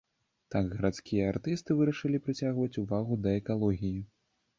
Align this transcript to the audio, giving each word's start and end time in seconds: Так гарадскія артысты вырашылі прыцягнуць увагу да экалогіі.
Так 0.53 0.69
гарадскія 0.77 1.27
артысты 1.33 1.77
вырашылі 1.81 2.21
прыцягнуць 2.29 2.79
увагу 2.85 3.19
да 3.27 3.35
экалогіі. 3.41 4.01